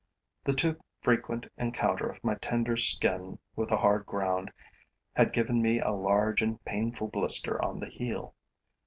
The 0.45 0.53
too 0.53 0.79
frequent 1.03 1.45
encounter 1.59 2.09
of 2.09 2.23
my 2.23 2.33
tender 2.33 2.75
skin 2.75 3.37
with 3.55 3.69
the 3.69 3.77
hard 3.77 4.07
ground 4.07 4.51
had 5.13 5.31
given 5.31 5.61
me 5.61 5.79
a 5.79 5.91
large 5.91 6.41
and 6.41 6.59
painful 6.65 7.09
blister 7.09 7.63
on 7.63 7.79
the 7.79 7.85
heel. 7.85 8.33